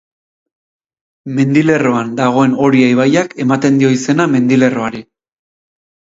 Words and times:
Mendilerroan 1.39 2.07
dagoen 2.19 2.55
Oria 2.67 2.87
ibaiak 2.93 3.35
ematen 3.45 3.77
dio 3.83 3.91
izena 3.97 4.27
mendilerroari. 4.37 5.03